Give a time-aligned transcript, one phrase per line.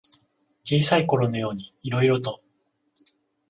[0.63, 2.41] 小さいころのようにいろいろと。